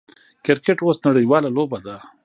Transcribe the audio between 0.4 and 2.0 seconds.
کرکټ اوس نړۍواله لوبه ده.